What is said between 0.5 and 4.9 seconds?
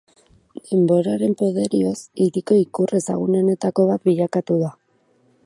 Denboraren poderioz hiriko ikur ezagunenetako bat bilakatu da.